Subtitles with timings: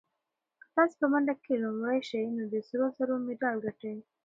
[0.59, 3.95] که تاسي په منډه کې لومړی شئ نو د سرو زرو مډال ګټئ.